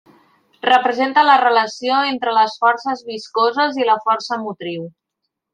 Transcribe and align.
Representa 0.67 1.25
la 1.27 1.35
relació 1.41 1.99
entre 2.13 2.35
les 2.37 2.57
forces 2.63 3.07
viscoses 3.13 3.81
i 3.83 3.89
la 3.93 3.99
força 4.09 4.43
motriu. 4.49 4.93